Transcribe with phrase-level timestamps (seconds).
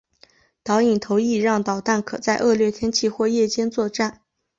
[0.63, 4.21] 导引头亦让导弹可在恶劣天气或夜间作战。